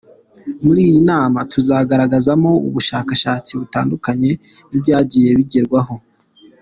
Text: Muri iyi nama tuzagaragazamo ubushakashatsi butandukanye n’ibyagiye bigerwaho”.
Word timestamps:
Muri 0.63 0.79
iyi 0.89 0.99
nama 1.09 1.37
tuzagaragazamo 1.51 2.51
ubushakashatsi 2.67 3.51
butandukanye 3.59 4.31
n’ibyagiye 4.69 5.29
bigerwaho”. 5.39 5.95